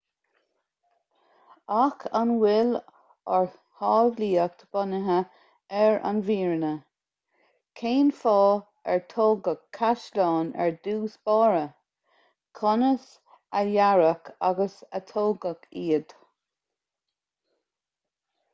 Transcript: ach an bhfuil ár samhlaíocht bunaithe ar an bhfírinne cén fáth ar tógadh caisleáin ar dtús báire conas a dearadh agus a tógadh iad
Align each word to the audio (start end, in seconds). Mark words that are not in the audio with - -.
ach 1.79 2.03
an 2.19 2.29
bhfuil 2.43 2.69
ár 3.33 3.49
samhlaíocht 3.81 4.63
bunaithe 4.77 5.17
ar 5.81 5.99
an 6.11 6.21
bhfírinne 6.29 6.71
cén 7.81 8.09
fáth 8.21 8.63
ar 8.95 9.03
tógadh 9.13 9.61
caisleáin 9.79 10.49
ar 10.65 10.73
dtús 10.87 11.17
báire 11.31 11.61
conas 12.61 13.05
a 13.59 13.61
dearadh 13.69 14.31
agus 14.49 14.81
a 15.01 15.03
tógadh 15.13 15.69
iad 15.83 16.17